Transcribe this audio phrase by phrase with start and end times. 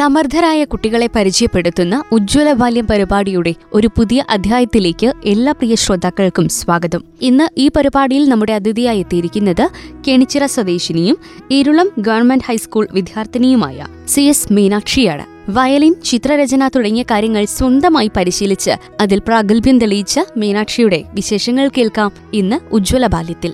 [0.00, 7.04] സമർത്ഥരായ കുട്ടികളെ പരിചയപ്പെടുത്തുന്ന ഉജ്ജ്വല ബാല്യം പരിപാടിയുടെ ഒരു പുതിയ അധ്യായത്തിലേക്ക് എല്ലാ പ്രിയ ശ്രോതാക്കൾക്കും സ്വാഗതം.
[7.22, 9.68] ഇന്ന് ഈ പരിപാടിയിൽ നമ്മുടെ അതിഥിയായി എത്തിയിരിക്കുന്നത്
[10.08, 11.18] കെണിച്ചിറ സ്വദേശിനിയും
[11.50, 15.50] ഇരുളം ഗവൺമെന്റ് ഹൈസ്കൂൾ വിദ്യാർത്ഥിനിയുമായ സി എസ് മീനാക്ഷിയാണ്.
[15.50, 18.70] വയലിൻ ചിത്രരചന തുടങ്ങിയ കാര്യങ്ങൾ സ്വന്തമായി പരിശീലിച്ച്
[19.00, 23.52] അതിൽ പ്രാഗൽഭ്യം തെളിയിച്ച മീനാക്ഷിയുടെ വിശേഷങ്ങൾ കേൾക്കാം ഇന്ന് ഉജ്ജ്വല ബാല്യത്തിൽ.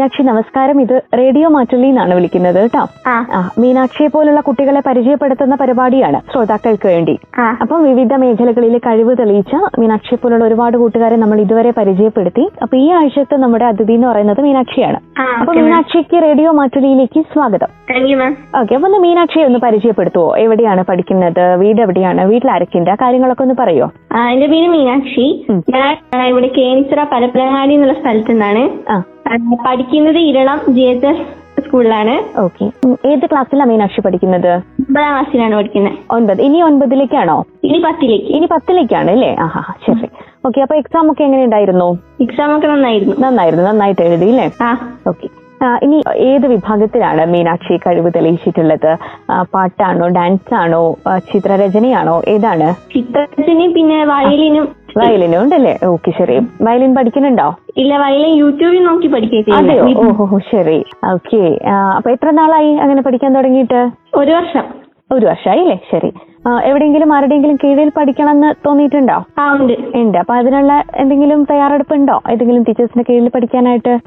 [0.00, 0.76] മീനാക്ഷി നമസ്കാരം.
[0.80, 2.82] ഇത് റേഡിയോ മാറ്റുള്ളി എന്നാണ് വിളിക്കുന്നത് കേട്ടോ.
[3.62, 7.14] മീനാക്ഷിയെ പോലുള്ള കുട്ടികളെ പരിചയപ്പെടുത്തുന്ന പരിപാടിയാണ് ശ്രോതാക്കൾക്ക് വേണ്ടി.
[7.62, 12.44] അപ്പൊ വിവിധ മേഖലകളിൽ കഴിവ് തെളിയിച്ച മീനാക്ഷിയെ പോലുള്ള ഒരുപാട് കൂട്ടുകാരെ നമ്മൾ ഇതുവരെ പരിചയപ്പെടുത്തി.
[12.62, 15.00] അപ്പൊ ഈ ആഴ്ചത്തെ നമ്മുടെ അതിഥി എന്ന് പറയുന്നത് മീനാക്ഷിയാണ്.
[15.40, 17.70] അപ്പൊ മീനാക്ഷിക്ക് റേഡിയോ മാറ്റുള്ളിയിലേക്ക് സ്വാഗതം.
[18.60, 20.30] ഓക്കെ അപ്പൊ ഒന്ന് മീനാക്ഷിയെ ഒന്ന് പരിചയപ്പെടുത്തുവോ?
[20.46, 21.44] എവിടെയാണ് പഠിക്കുന്നത്?
[21.64, 22.24] വീട് എവിടെയാണ്?
[22.32, 23.88] വീട്ടിൽ ആരൊക്കെയുണ്ട് കാര്യങ്ങളൊക്കെ ഒന്ന് പറയോ?
[24.32, 25.28] എന്റെ പേര് മീനാക്ഷി.
[25.76, 28.64] ഞാൻ ഇവിടെ കേൻസറ പരപ്പനങ്ങാടി എന്നുള്ള സ്ഥലത്തു നിന്നാണ്
[29.66, 31.26] പഠിക്കുന്നത് ഇരളം ജി എച്ച് എസ്
[31.66, 32.64] സ്കൂളിലാണ് ഓക്കെ
[33.10, 34.48] ഏത് ക്ലാസ്സിലാണ് മീനാക്ഷി പഠിക്കുന്നത്?
[34.80, 36.40] ഒമ്പതാം ക്ലാസ്സിലാണ് പഠിക്കുന്നത് ഒൻപത്.
[36.42, 37.44] ഇനി ഒൻപതിലേക്കാണോ?
[37.64, 38.26] ഇനി പത്തിലേക്ക്.
[38.26, 39.36] ഇനി പത്തിലേക്കാണ് അല്ലേ?
[39.40, 40.08] ആഹാ ശരി.
[40.46, 41.98] ഓക്കെ അപ്പൊ എക്സാം ഒക്കെ എങ്ങനെ ഉണ്ടായിരുന്നു?
[42.20, 43.16] എക്സാം ഒക്കെ നന്നായിരുന്നു.
[43.20, 43.64] നന്നായിരുന്നു.
[43.64, 44.48] നന്നായിട്ട് എഴുതി അല്ലേ
[45.06, 45.28] ഓക്കെ
[45.84, 48.96] ഇനി ഏത് വിഭാഗത്തിലാണ് മീനാക്ഷി കഴിവ് തെളിയിച്ചിട്ടുള്ളത്?
[49.54, 50.96] പാട്ടാണോ ഡാൻസ് ആണോ
[51.32, 52.22] ചിത്രരചനയാണോ?
[52.28, 52.68] ഏതാണ്?
[52.94, 54.68] ചിത്രരചന പിന്നെ വയലിനും.
[54.98, 55.78] വയലിനും ഉണ്ടല്ലേ?
[55.86, 56.36] ഓക്കെ ശരി.
[56.62, 57.48] വയലിൻ പഠിക്കുന്നുണ്ടോ?
[57.76, 59.08] ഇല്ല വയലിൻ യൂട്യൂബിൽ നോക്കി
[59.52, 59.84] അതെയോ?
[60.06, 60.84] ഓഹോ ശരി.
[61.12, 61.58] ഓക്കെ.
[61.96, 63.90] അപ്പൊ എത്ര നാളായി അങ്ങനെ പഠിക്കാൻ തുടങ്ങിയിട്ട്?
[64.16, 64.64] ഒരു വർഷം.
[65.12, 66.12] ഒരു വർഷമായി അല്ലേ ശരി.
[66.64, 69.24] എവിടെയെങ്കിലും ആരുടെയെങ്കിലും കീഴിൽ പഠിക്കണം എന്ന് തോന്നിയിട്ടുണ്ടോ
[69.94, 70.18] ഉണ്ട്.
[70.18, 73.98] അപ്പൊ അതിനുള്ള എന്തെങ്കിലും തയ്യാറെടുപ്പ് ഉണ്ടോ ഏതെങ്കിലും ടീച്ചേഴ്സിന്റെ കീഴിൽ പഠിക്കാനായിട്ട്?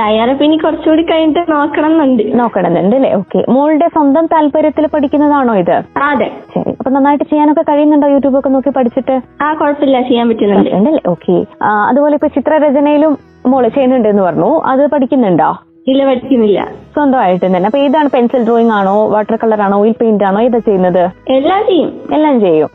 [0.00, 2.96] തയ്യാറെടുപ്പ് ഇനി കുറച്ചുകൂടി കഴിഞ്ഞിട്ട് നോക്കണം എന്നുണ്ട് നോക്കണമെന്നുണ്ട്.
[2.96, 3.44] അല്ലേ ഓക്കെ.
[3.48, 5.82] മോളുടെ സ്വന്തം താല്പര്യത്തിൽ പഠിക്കുന്നതാണോ ഇത്?
[6.02, 6.30] അതെ.
[6.54, 6.70] ശരി.
[6.70, 9.20] അപ്പൊ നന്നായിട്ട് ചെയ്യാനൊക്കെ കഴിയുന്നുണ്ടോ യൂട്യൂബ് ഒക്കെ നോക്കി പഠിച്ചിട്ട്?
[9.42, 10.00] ആ കുഴപ്പമില്ല.
[10.00, 11.08] ചെയ്യാൻ പറ്റുന്നുണ്ട്.
[11.08, 11.46] ഓക്കെ.
[11.64, 14.60] അതുപോലെ ഇപ്പൊ ചിത്രരചനയിലും മോൾ ചെയ്യുന്നുണ്ട് എന്ന് പറഞ്ഞു.
[14.60, 15.67] അത് പഠിക്കുന്നുണ്ടോ?
[15.88, 16.60] ഇല്ല പഠിക്കുന്നില്ല
[16.94, 21.04] സ്വന്തമായിട്ട് തന്നെ അപ്പൊ ഏതാണ് പെൻസിൽ ഡ്രോയിങ് ആണോ വാട്ടർ കളർ ആണോ ഓയിൽ പെയിന്റ് ആണോ ഏതാ ചെയ്യുന്നത്?
[21.28, 21.90] എല്ലാം ചെയ്യും.
[22.12, 22.68] എല്ലാം ചെയ്യും.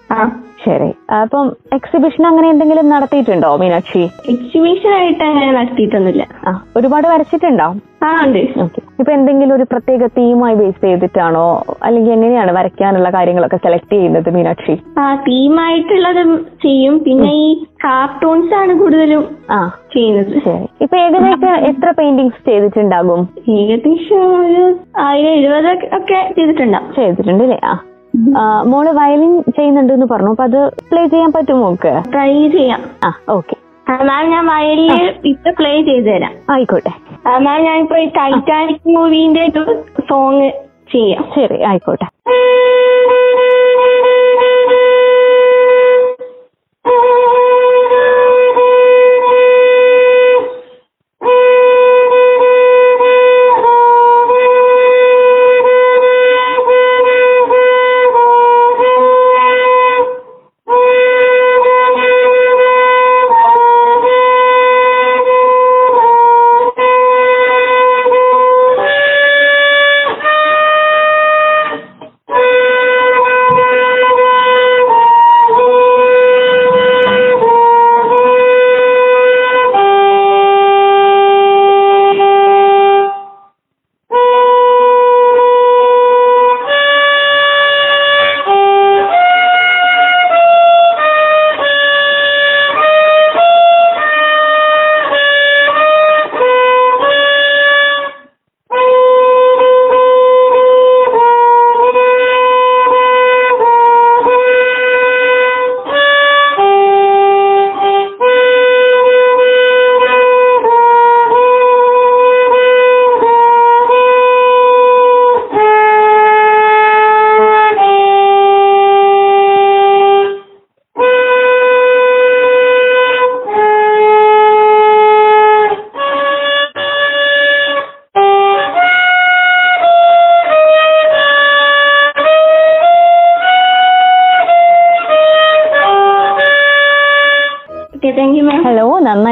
[0.65, 0.89] ശരി.
[1.21, 4.03] അപ്പം എക്സിബിഷൻ അങ്ങനെ എന്തെങ്കിലും നടത്തിയിട്ടുണ്ടോ മീനാക്ഷി?
[4.29, 6.27] എക്സിബിഷൻ ആയിട്ട് അങ്ങനെ നടത്തിയിട്ടൊന്നുമില്ല.
[6.77, 7.67] ഒരുപാട് വരച്ചിട്ടുണ്ടോ?
[8.03, 8.43] ആ ഉണ്ട്.
[8.61, 8.82] ഓക്കെ.
[8.99, 11.63] ഇപ്പൊ എന്തെങ്കിലും ഒരു പ്രത്യേക തീമായി ബേസ് ചെയ്തിട്ടാണോ?
[11.83, 14.75] അല്ലെങ്കിൽ എങ്ങനെയാണ് വരയ്ക്കാനുള്ള കാര്യങ്ങളൊക്കെ സെലക്ട് ചെയ്യുന്നത് മീനാക്ഷി?
[14.97, 16.21] ആ തീമായിട്ടുള്ളത്
[16.63, 16.99] ചെയ്യും.
[16.99, 19.59] പിന്നെ ഈ കാർട്ടൂൺസ് ആണ് കൂടുതലും ആ
[19.93, 20.35] ചെയ്യുന്നത്.
[20.81, 23.27] ഇപ്പൊ ഏകദേശം എത്ര പെയിന്റിങ്സ് ചെയ്തിട്ടുണ്ടാകും?
[23.49, 24.63] ഏകദേശം ഒരു
[24.99, 26.93] ആയിരം എഴുപത് ഒക്കെ ചെയ്തിട്ടുണ്ടാവും.
[26.95, 27.73] ചെയ്തിട്ടുണ്ട് അല്ലേ ആ.
[28.63, 30.29] മോൾ വയലിൻ ചെയ്യുന്നുണ്ട് എന്ന് പറഞ്ഞു.
[30.29, 30.59] അപ്പൊ അത്
[30.89, 31.69] പ്ലേ ചെയ്യാൻ പറ്റുമോ
[32.11, 32.81] ട്രൈ ചെയ്യാം.
[33.05, 33.55] ആ ഓക്കെ
[34.03, 34.91] മാം ഞാൻ വയലിൽ
[35.25, 36.91] ഇപ്പൊ പ്ലേ ചെയ്തു തരാം ആയിക്കോട്ടെ.
[37.27, 40.51] മാം ഞാനിപ്പോ ഈ ടൈറ്റാനിക് മൂവിന്റെ ഒരു സോങ്
[40.91, 41.31] ചെയ്യാം.
[41.35, 42.05] ശരി ആയിക്കോട്ടെ.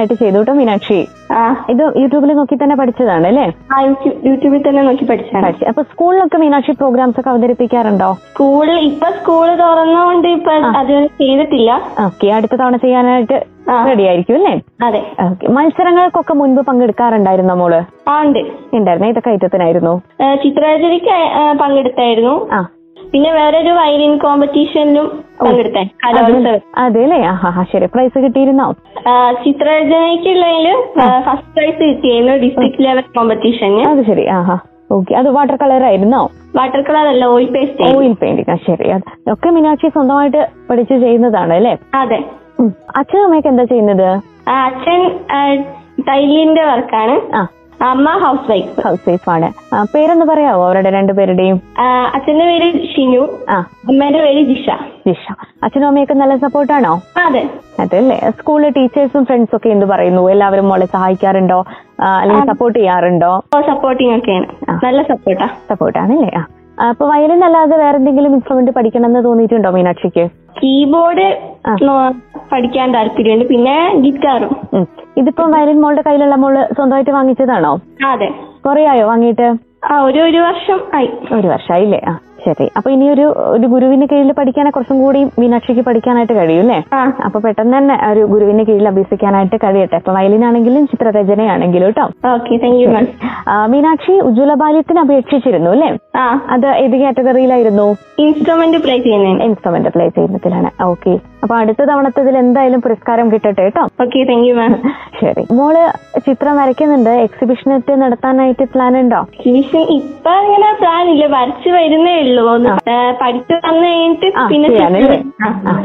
[0.01, 1.00] നന്നായിട്ട് ചെയ്തു കേട്ടോ മീനാക്ഷി
[1.71, 3.45] ഇത് യൂട്യൂബിൽ നോക്കി തന്നെ പഠിച്ചതാണ് അല്ലേ?
[4.30, 5.65] യൂട്യൂബിൽ തന്നെ നോക്കി പഠിച്ചാണ് പഠിച്ചു.
[5.71, 8.09] അപ്പൊ സ്കൂളിലൊക്കെ മീനാക്ഷി പ്രോഗ്രാംസ് ഒക്കെ അവതരിപ്പിക്കാറുണ്ടോ?
[8.31, 11.71] സ്കൂളിൽ ഇപ്പൊ സ്കൂൾ തുറന്നുകൊണ്ട് ഇപ്പൊ അത് ചെയ്തിട്ടില്ല.
[12.06, 14.53] ഓക്കെ അടുത്ത തവണ ചെയ്യാനായിട്ട് റെഡിയായിരിക്കും റെഡി ആയിരിക്കും അല്ലേ?
[14.88, 15.01] അതെ.
[15.27, 15.45] ഓക്കെ.
[15.57, 17.74] മത്സരങ്ങൾക്കൊക്കെ മുൻപ് പങ്കെടുക്കാറുണ്ടായിരുന്നു മോൾ?
[18.15, 18.42] ഉണ്ട്.
[18.77, 19.09] ഉണ്ടായിരുന്നു?
[19.13, 19.94] ഇതൊക്കെ ഐറ്റത്തിനായിരുന്നു?
[20.44, 21.18] ചിത്രരചനയ്ക്ക്
[21.63, 22.36] പങ്കെടുത്തായിരുന്നു.
[22.57, 22.62] ആ.
[23.12, 25.08] പിന്നെ വേറൊരു വയലിൻ കോമ്പറ്റീഷനിലും
[25.40, 26.60] പങ്കെടുത്തേ കലോത്സവം.
[26.78, 27.88] അതെ അല്ലേ ആ ഹാ ശരി.
[27.94, 28.68] പ്രൈസ് കിട്ടിയിരുന്നോ?
[29.46, 30.68] ചിത്രരചനയ്ക്കുള്ളതിൽ
[31.28, 34.58] ഫസ്റ്റ് പ്രൈസ് കിട്ടിയായിരുന്നു ഡിസ്ട്രിക്ട് ലെവൽ കോമ്പറ്റീഷന് അത് ശരി ആ ഹാ
[34.92, 35.12] ഓക്കെ.
[35.19, 36.22] അത് വാട്ടർ കളർ ആയിരുന്നോ?
[36.56, 38.88] വാട്ടർ കളർ അല്ല ഓയിൽ പേസ്റ്റ് ഓയിൽ പെയിന്റിംഗ് ആ ശരി.
[39.34, 41.74] ഒക്കെ മീനാക്ഷി സ്വന്തമായിട്ട് പഠിച്ചു ചെയ്യുന്നതാണ് അല്ലേ?
[41.96, 42.19] അതെ.
[42.60, 42.66] അച്ഛനമ്മയൊക്കെ
[43.00, 44.08] അച്ഛനും അമ്മയൊക്കെ എന്താ ചെയ്യുന്നത്?
[44.60, 45.02] അച്ഛൻ
[46.08, 47.42] ടൈലിന്റെ വർക്കാണ് ആ.
[47.81, 49.54] അമ്മ ഹൗസ് വൈഫ് ഹൗസ് വൈഫ് ആണ്
[49.95, 51.62] പേരൊന്ന് പറയാവോ അവരുടെ രണ്ടുപേരുടെയും
[52.16, 53.28] അച്ഛന്റെ പേര് ഷിനു.
[53.50, 53.66] ആ.
[53.88, 54.69] അമ്മേന്റെ പേര് ജിഷ.
[55.07, 55.33] ജിഷ.
[55.63, 57.01] അച്ഛനും അമ്മയൊക്കെ നല്ല സപ്പോർട്ടാണോ?
[57.25, 57.50] അതെ.
[57.80, 58.31] അതല്ലേ.
[58.39, 60.31] സ്കൂളിലെ ടീച്ചേഴ്സും ഫ്രണ്ട്സും ഒക്കെ എന്ത് പറയുന്നു?
[60.31, 61.66] എല്ലാവരും മോളെ സഹായിക്കാറുണ്ടോ?
[62.00, 63.44] അല്ലെങ്കിൽ സപ്പോർട്ട് ചെയ്യാറുണ്ടോ?
[63.60, 64.45] സപ്പോർട്ടിങ് ഒക്കെയാണ്.
[64.86, 66.31] നല്ല സപ്പോർട്ടാ സപ്പോർട്ടാണല്ലേ?
[66.89, 70.30] അപ്പൊ വയലിൻ അല്ലാതെ വേറെന്തെങ്കിലും ഇൻസ്ട്രുമെന്റ് പഠിക്കണം എന്ന് തോന്നിയിട്ടുണ്ടോ മീനാക്ഷിക്ക്?
[70.57, 71.50] കീബോർഡ്.
[72.52, 73.46] പഠിക്കാൻ താല്പര്യമുണ്ട്.
[73.48, 74.54] പിന്നെ ഗിറ്റാറും.
[75.18, 77.80] ഇതിപ്പോ വയലിൻ മോളുടെ കയ്യിലുള്ള മോൾ സ്വന്തമായിട്ട് വാങ്ങിച്ചതാണോ?
[78.08, 78.30] അതെ.
[78.66, 79.56] കൊറേ ആയോ വാങ്ങിയിട്ട്?
[79.92, 81.10] ആ ഒരു ഒരു വർഷം ആയി.
[81.36, 82.72] ഒരു വർഷമായില്ലേ ആ ശരി.
[82.78, 86.78] അപ്പൊ ഇനി ഒരു ഒരു ഗുരുവിന്റെ കീഴിൽ പഠിക്കാനെ കുറച്ചും കൂടി മീനാക്ഷിക്ക് പഠിക്കാനായിട്ട് കഴിയും അല്ലേ
[87.25, 89.96] അപ്പൊ പെട്ടെന്ന് തന്നെ ഒരു ഗുരുവിന്റെ കീഴിൽ അഭ്യസിക്കാനായിട്ട് കഴിയട്ടെ.
[89.96, 92.08] അപ്പൊ വയലിനാണെങ്കിലും ചിത്രരചനയാണെങ്കിലും കേട്ടോ
[93.68, 95.90] മീനാക്ഷി ഉജ്ജ്വല ബാല്യത്തിന് അപേക്ഷിച്ചിരുന്നു അല്ലേ
[96.50, 97.96] അത് ഏത് കാറ്റഗറിയിലായിരുന്നു?
[98.19, 100.84] ഇൻസ്ട്രുമെന്റ് പ്ലേ ചെയ്യുന്ന ഇൻസ്ട്രുമെന്റ് പ്ലേ ചെയ്യുന്നതിലാണ്.
[100.84, 101.13] ഓക്കെ.
[101.43, 103.83] അപ്പൊ അടുത്ത തവണത്തതിൽ എന്തായാലും പുരസ്കാരം കിട്ടട്ടെ കേട്ടോ?
[104.03, 104.73] ഓക്കെ താങ്ക് യു മാം
[105.21, 105.43] ശരി.
[105.53, 105.75] മോൾ
[106.27, 107.09] ചിത്രം വരയ്ക്കുന്നുണ്ട്.
[107.27, 109.21] എക്സിബിഷനൊക്കെ നടത്താനായിട്ട് പ്ലാൻ ഉണ്ടോ?
[109.33, 111.25] എക്സിബിഷൻ ഇപ്പൊ അങ്ങനെ പ്ലാൻ ഇല്ല.
[111.38, 112.45] വരച്ച് വരുന്നേ ഉള്ളൂ.
[113.21, 114.69] പഠിച്ചു തന്നു വന്നു കഴിഞ്ഞിട്ട് പിന്നെ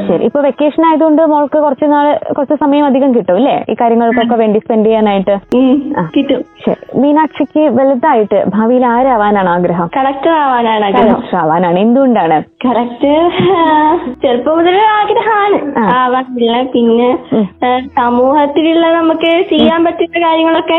[0.08, 2.06] ശരി ഇപ്പൊ വെക്കേഷൻ ആയതുകൊണ്ട് മോൾക്ക് കുറച്ച് നാൾ
[2.36, 3.56] കുറച്ച് സമയം അധികം കിട്ടും അല്ലേ?
[3.70, 5.34] ഈ കാര്യങ്ങൾക്കൊക്കെ വേണ്ടി സ്പെൻഡ് ചെയ്യാനായിട്ട്.
[6.16, 6.40] കിട്ടും.
[6.66, 6.82] ശരി.
[7.00, 9.88] മീനാക്ഷിക്ക് വലുതായിട്ട് ഭാവിയിൽ ആരാവാനാണ് ആഗ്രഹം?
[9.96, 11.08] കളക്ടർ ആവാനാണ് ആഗ്രഹം.
[11.10, 11.78] കളക്ടർ ആവാനാണ്.
[11.78, 12.38] എന്തുകൊണ്ടാണ്?
[12.66, 13.22] കളക്ടർ
[14.22, 15.45] ചെറുപ്പം മുതലേ ആഗ്രഹമാണ്
[15.76, 15.82] ആ.
[15.96, 17.08] ആവാനില്ല പിന്നെ
[17.96, 20.78] സമൂഹത്തിലുള്ള നമുക്ക് ചെയ്യാൻ പറ്റുന്ന കാര്യങ്ങളൊക്കെ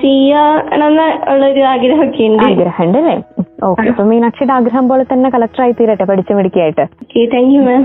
[0.00, 3.16] ചെയ്യണമെന്ന് ഉള്ളൊരു ആഗ്രഹമൊക്കെ ഉണ്ട് ആഗ്രഹമുണ്ട് അല്ലേ
[3.64, 7.82] ഓക്കെ അപ്പൊ മീനാക്ഷിയുടെ ആഗ്രഹം പോലെ തന്നെ കളക്ടർ ആയി തീരട്ടെ പഠിച്ചു മിടിക്കായിട്ട് ഓക്കെ താങ്ക് യു മാം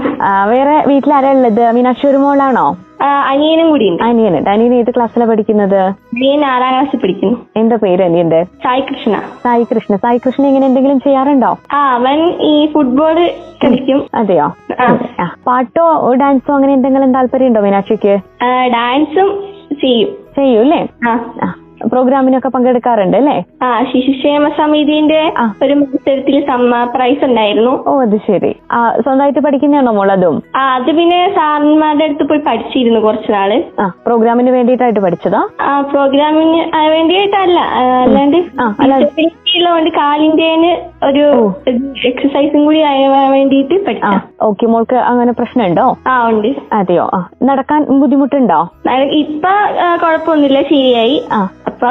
[0.49, 1.71] വേറെ ഉള്ളത്?
[1.71, 2.77] മീനാക്ഷി ഒരു മോളാണോ?
[3.27, 4.03] അനിയനും കൂടി ഉണ്ട്.
[4.03, 5.79] അനിയനുണ്ട് അനിയൻ ഏത് ക്ലാസ്സിലാണ് പഠിക്കുന്നത്?
[5.79, 7.37] അനിയൻ ആറാം ക്ലാസ്സിൽ പഠിക്കുന്നു.
[7.55, 8.43] എന്താ പേര് അനിയന്റെ?
[8.43, 9.21] സായി കൃഷ്ണ.
[9.43, 9.95] സായി കൃഷ്ണ.
[9.95, 11.57] സായി കൃഷ്ണ ഇങ്ങനെ എന്തെങ്കിലും ചെയ്യാറുണ്ടോ?
[11.73, 13.29] അവൻ ഈ ഫുട്ബോൾ
[13.63, 14.05] കളിക്കും.
[14.15, 14.47] അതെയോ.
[15.47, 18.17] പാട്ടോ ഡാൻസോ അങ്ങനെ എന്തെങ്കിലും താല്പര്യമുണ്ടോ മീനാക്ഷിക്ക്?
[18.73, 19.29] ഡാൻസും
[19.81, 20.09] ചെയ്യും.
[20.35, 20.87] ചെയ്യൂല്ലേ.
[21.89, 23.37] പ്രോഗ്രാമിനൊക്കെ പങ്കെടുക്കാറുണ്ട് അല്ലേ?
[23.63, 25.21] ആ ശിശുക്ഷേമ സമിതിന്റെ
[25.63, 26.37] ഒരു മത്സരത്തിൽ
[26.95, 27.73] പ്രൈസ് ഉണ്ടായിരുന്നു.
[27.87, 28.51] ഓ അത് ശരി.
[28.71, 30.37] ആ സ്വന്തമായിട്ട് പഠിക്കുന്നതാണോ മോൾ അതും?
[30.55, 35.41] ആ അത് പിന്നെ സാറിന്മാരുടെ അടുത്ത് പോയി പഠിച്ചിരുന്നു കുറച്ചു നാൾ ആ പ്രോഗ്രാമിന് വേണ്ടിയിട്ടായിട്ട് പഠിച്ചതാ?
[35.61, 36.61] ആ പ്രോഗ്രാമിന്
[36.91, 37.59] വേണ്ടിയിട്ടല്ല
[38.03, 38.37] അല്ലാണ്ട്
[39.57, 40.49] ഉള്ളതുകൊണ്ട് കാലിന്റെ
[41.03, 41.25] ഒരു
[42.07, 46.47] എക്സസൈസും കൂടി ആവാൻ വേണ്ടിയിട്ട് ആ പഠിക്കാം ഓക്കെ മോൾക്ക് അങ്ങനെ പ്രശ്നമുണ്ടോ ആ ഉണ്ട്.
[46.73, 47.09] അതെയോ?
[47.13, 48.59] ആ നടക്കാൻ ബുദ്ധിമുട്ടുണ്ടോ?
[49.21, 49.53] ഇപ്പൊ
[50.03, 51.23] കുഴപ്പമൊന്നുമില്ല ശരിയായി.
[51.31, 51.49] ആ.
[51.67, 51.89] അപ്പൊ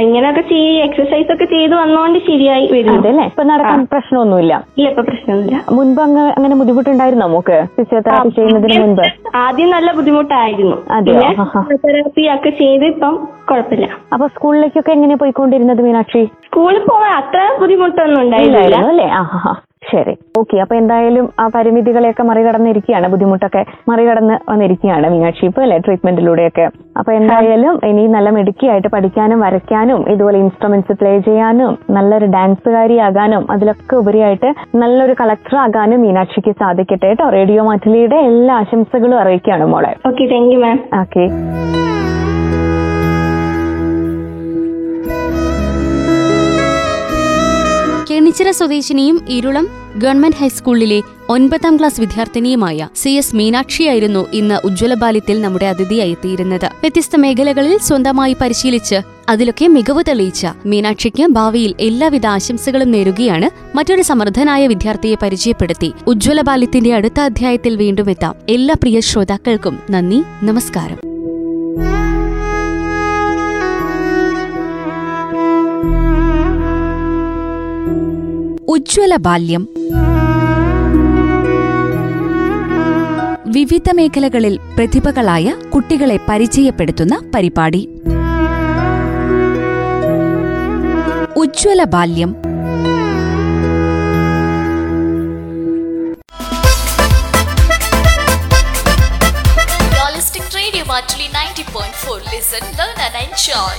[0.00, 3.24] ഇങ്ങനെയൊക്കെ ചെയ്ത് എക്സസൈസ് ഒക്കെ ചെയ്ത് വന്നോണ്ട് ശരിയായി വരും അതെല്ലേ?
[3.24, 4.54] ഇപ്പൊ നടക്കാൻ പ്രശ്നമൊന്നുമില്ല?
[4.78, 5.60] ഇല്ല ഇപ്പൊ പ്രശ്നമൊന്നുമില്ല.
[5.70, 9.04] മുൻപ് അങ്ങ് അങ്ങനെ ബുദ്ധിമുട്ടുണ്ടായിരുന്നോ നമുക്ക് ഫിസിയോതെറാപ്പി ചെയ്യുന്നതിന് മുൻപ്?
[9.34, 10.76] ആദ്യം നല്ല ബുദ്ധിമുട്ടായിരുന്നു?
[11.06, 11.62] പിന്നെ ആഹാ.
[11.84, 13.14] തെറാപ്പി ഒക്കെ ചെയ്ത് ഇപ്പം
[13.50, 13.88] കുഴപ്പമില്ല.
[14.12, 16.24] അപ്പൊ സ്കൂളിലേക്കൊക്കെ എങ്ങനെ പോയിക്കൊണ്ടിരുന്നത് മീനാക്ഷി?
[16.46, 19.08] സ്കൂളിൽ പോവാൻ അത്ര ബുദ്ധിമുട്ടൊന്നും ഇല്ലായിരുന്നു അല്ലേ?
[19.12, 19.54] ആ.
[19.82, 20.12] ശരി.
[20.38, 27.74] ഓക്കെ അപ്പൊ എന്തായാലും ആ പരിമിതികളെയൊക്കെ മറികടന്നിരിക്കുകയാണ് ബുദ്ധിമുട്ടൊക്കെ മറികടന്ന് വന്നിരിക്കുകയാണ് മീനാക്ഷി ഇപ്പൊ അല്ലെ ട്രീറ്റ്മെന്റിലൂടെയൊക്കെ അപ്പൊ എന്തായാലും
[27.84, 35.56] ഇനി നല്ല മിടുക്കിയായിട്ട് പഠിക്കാനും വരയ്ക്കാനും ഇതുപോലെ ഇൻസ്ട്രുമെന്റ്സ് പ്ലേ ചെയ്യാനും നല്ലൊരു ഡാൻസുകാരിയാകാനും അതിലൊക്കെ ഉപരിയായിട്ട് നല്ലൊരു കളക്ടർ
[35.56, 37.26] ആകാനും മീനാക്ഷിക്ക് സാധിക്കട്ടെ കേട്ടോ.
[37.30, 39.92] റേഡിയോ മാറ്റിലിയുടെ എല്ലാ ആശംസകളും അറിയിക്കുകയാണ് മോളെ.
[40.06, 41.24] Okay thank you ma'am okay
[48.30, 49.66] Kenichira സ്വദേശിനിയും Irulam
[49.98, 57.16] government ഹൈസ്കൂളിലെ ഒൻപതാം ക്ലാസ് വിദ്യാർത്ഥിനിയുമായ സി എസ് മീനാക്ഷിയായിരുന്നു ഇന്ന് ഉജ്ജ്വല ബാല്യത്തിൽ നമ്മുടെ അതിഥിയായി എത്തിയിരുന്നത് വ്യത്യസ്ത
[57.16, 65.92] മേഖലകളിൽ സ്വന്തമായി പരിശീലിച്ച് അതിലൊക്കെ മികവ് തെളിയിച്ച മീനാക്ഷിക്ക് ഭാവിയിൽ എല്ലാവിധ ആശംസകളും നേരുകയാണ് മറ്റൊരു സമർത്ഥനായ വിദ്യാർത്ഥിയെ പരിചയപ്പെടുത്തി
[66.06, 68.36] ഉജ്ജ്വല ബാല്യത്തിന്റെ അടുത്ത അധ്യായത്തിൽ വീണ്ടും എത്താം.
[68.48, 71.09] എല്ലാ പ്രിയ ശ്രോതാക്കൾക്കും നന്ദി നമസ്കാരം.
[79.00, 79.62] ഉജ്ജ്വല ബാല്യം
[83.54, 87.82] വിവിധ മേഖലകളിൽ പ്രതിഭകളായ കുട്ടികളെ പരിചയപ്പെടുത്തുന്ന പരിപാടി
[91.42, 92.32] ഉജ്ജ്വല ബാല്യം
[99.90, 100.44] Realistic
[100.84, 102.20] Matuli 90.4.
[102.26, 103.76] Listen, learn and enjoy.